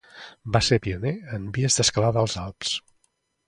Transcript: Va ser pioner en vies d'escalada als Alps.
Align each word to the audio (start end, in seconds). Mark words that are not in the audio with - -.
Va 0.55 0.61
ser 0.67 0.79
pioner 0.85 1.11
en 1.39 1.47
vies 1.59 1.79
d'escalada 1.81 2.25
als 2.25 2.39
Alps. 2.49 2.77